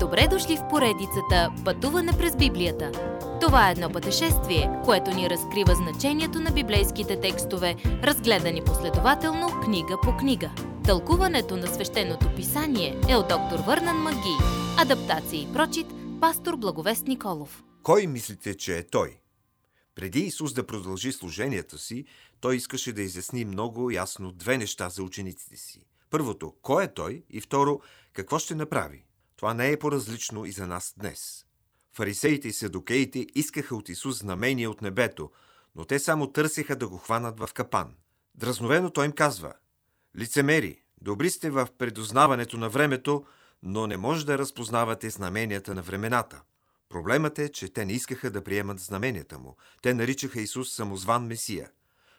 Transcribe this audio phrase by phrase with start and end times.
[0.00, 2.92] Добре дошли в поредицата Пътуване през Библията.
[3.40, 10.16] Това е едно пътешествие, което ни разкрива значението на библейските текстове, разгледани последователно книга по
[10.16, 10.50] книга.
[10.84, 14.36] Тълкуването на свещеното писание е от доктор Върнан Маги.
[14.78, 15.86] Адаптация и прочит,
[16.20, 17.64] пастор Благовест Николов.
[17.82, 19.18] Кой мислите, че е той?
[19.94, 22.04] Преди Исус да продължи служението си,
[22.40, 25.86] той искаше да изясни много ясно две неща за учениците си.
[26.10, 27.22] Първото, кой е той?
[27.30, 27.80] И второ,
[28.12, 29.04] какво ще направи?
[29.38, 31.46] Това не е по-различно и за нас днес.
[31.92, 35.30] Фарисеите и седокеите искаха от Исус знамение от небето,
[35.74, 37.94] но те само търсеха да го хванат в капан.
[38.34, 39.52] Дразновено той им казва
[40.18, 43.24] Лицемери, добри сте в предознаването на времето,
[43.62, 46.42] но не може да разпознавате знаменията на времената.
[46.88, 49.56] Проблемът е, че те не искаха да приемат знаменията му.
[49.82, 51.70] Те наричаха Исус самозван Месия.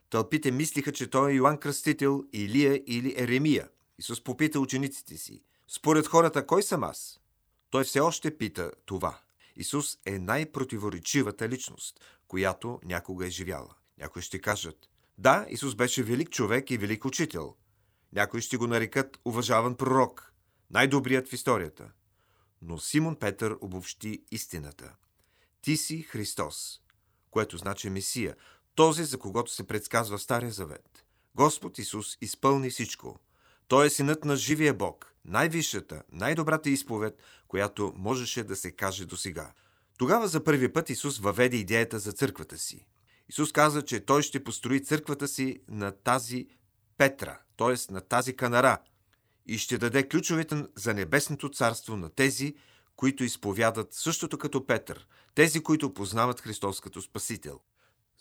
[0.10, 3.70] Тълпите мислиха, че той е Йоанн Кръстител, Илия или Еремия.
[4.00, 5.44] Исус попита учениците си.
[5.72, 7.20] Според хората, кой съм аз?
[7.70, 9.20] Той все още пита това.
[9.56, 13.76] Исус е най-противоречивата личност, която някога е живяла.
[13.98, 17.56] Някои ще кажат, да, Исус беше велик човек и велик учител.
[18.14, 20.34] Някои ще го нарекат уважаван пророк,
[20.70, 21.92] най-добрият в историята.
[22.62, 24.96] Но Симон Петър обобщи истината.
[25.62, 26.82] Ти си Христос,
[27.32, 28.36] което значи Месия,
[28.76, 31.06] този, за когото се предсказва Стария Завет.
[31.36, 33.20] Господ Исус изпълни всичко.
[33.68, 39.18] Той е синът на живия Бог, най-висшата, най-добрата изповед, която можеше да се каже до
[39.18, 39.52] сега.
[39.98, 42.86] Тогава за първи път Исус въведе идеята за църквата си.
[43.30, 46.48] Исус каза, че той ще построи църквата си на тази
[46.98, 47.94] Петра, т.е.
[47.94, 48.78] на тази канара,
[49.46, 52.56] и ще даде ключовете за небесното царство на тези,
[52.96, 57.60] които изповядат същото като Петър, тези, които познават Христос като Спасител.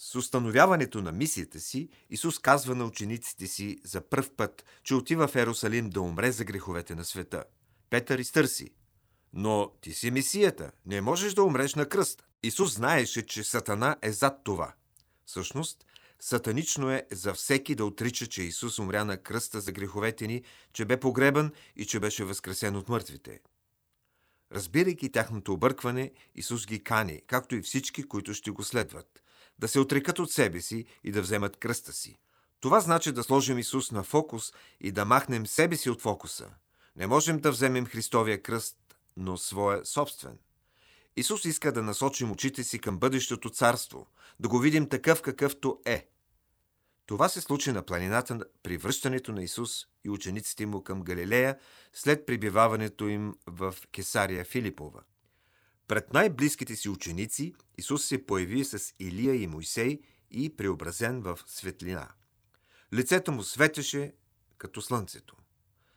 [0.00, 5.28] С установяването на мисията си, Исус казва на учениците си за пръв път, че отива
[5.28, 7.44] в Ерусалим да умре за греховете на света.
[7.90, 8.70] Петър изтърси.
[9.32, 12.24] Но ти си мисията, не можеш да умреш на кръст.
[12.42, 14.72] Исус знаеше, че Сатана е зад това.
[15.26, 15.86] Всъщност,
[16.20, 20.42] сатанично е за всеки да отрича, че Исус умря на кръста за греховете ни,
[20.72, 23.40] че бе погребан и че беше възкресен от мъртвите.
[24.52, 29.22] Разбирайки тяхното объркване, Исус ги кани, както и всички, които ще го следват–
[29.58, 32.18] да се отрекат от себе си и да вземат кръста си.
[32.60, 36.50] Това значи да сложим Исус на фокус и да махнем себе си от фокуса.
[36.96, 38.76] Не можем да вземем Христовия кръст,
[39.16, 40.38] но своя собствен.
[41.16, 44.06] Исус иска да насочим очите си към бъдещото царство,
[44.40, 46.08] да го видим такъв какъвто е.
[47.06, 51.58] Това се случи на планината при връщането на Исус и учениците му към Галилея
[51.92, 55.00] след прибиваването им в Кесария Филипова.
[55.88, 60.00] Пред най-близките си ученици Исус се появи с Илия и Мойсей
[60.30, 62.08] и преобразен в светлина.
[62.94, 64.14] Лицето му светеше
[64.58, 65.36] като слънцето.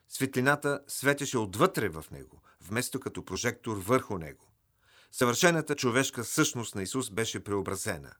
[0.09, 4.53] Светлината светеше отвътре в него, вместо като прожектор върху него.
[5.11, 8.13] Съвършената човешка същност на Исус беше преобразена.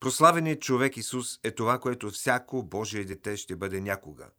[0.00, 4.30] Прославеният човек Исус е това, което всяко Божие дете ще бъде някога.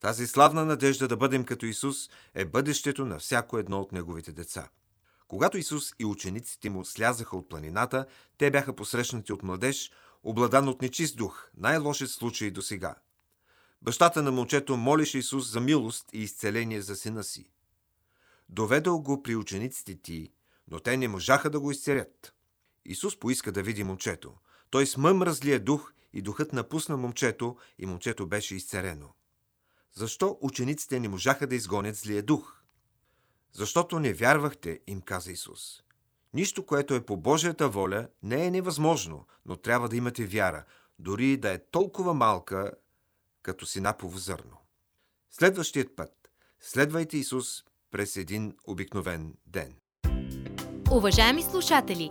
[0.00, 4.68] Тази славна надежда да бъдем като Исус е бъдещето на всяко едно от неговите деца.
[5.28, 8.06] Когато Исус и учениците му слязаха от планината,
[8.38, 9.90] те бяха посрещнати от младеж,
[10.22, 12.94] обладан от нечист дух, най-лошият случай до сега.
[13.82, 17.50] Бащата на момчето молеше Исус за милост и изцеление за сина си.
[18.48, 20.32] Доведал го при учениците ти,
[20.70, 22.34] но те не можаха да го изцелят.
[22.84, 24.34] Исус поиска да види момчето.
[24.70, 29.08] Той смъм разлия дух и духът напусна момчето и момчето беше изцерено.
[29.94, 32.57] Защо учениците не можаха да изгонят злия дух?
[33.52, 35.82] Защото не вярвахте, им каза Исус.
[36.34, 40.64] Нищо, което е по Божията воля, не е невъзможно, но трябва да имате вяра,
[40.98, 42.72] дори да е толкова малка,
[43.42, 44.56] като синапово зърно.
[45.30, 49.74] Следващият път следвайте Исус през един обикновен ден.
[50.92, 52.10] Уважаеми слушатели,